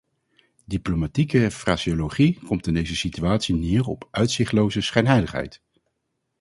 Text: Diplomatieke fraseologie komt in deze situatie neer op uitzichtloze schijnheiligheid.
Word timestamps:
Diplomatieke 0.65 1.51
fraseologie 1.51 2.39
komt 2.45 2.67
in 2.67 2.73
deze 2.73 2.95
situatie 2.95 3.55
neer 3.55 3.85
op 3.87 4.07
uitzichtloze 4.11 4.81
schijnheiligheid. 4.81 5.61